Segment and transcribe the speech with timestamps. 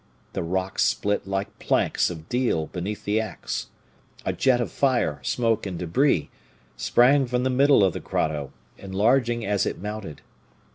[0.33, 3.67] The rocks split like planks of deal beneath the axe.
[4.25, 6.31] A jet of fire, smoke, and debris
[6.75, 10.21] sprang from the middle of the grotto, enlarging as it mounted.